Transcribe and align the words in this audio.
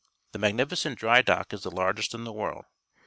The 0.31 0.39
magnificent 0.39 0.97
dry 0.97 1.21
dock 1.21 1.53
is 1.53 1.61
the 1.61 1.69
largest 1.69 2.15
in 2.15 2.21
th 2.21 2.29
e 2.29 2.35
world. 2.35 2.65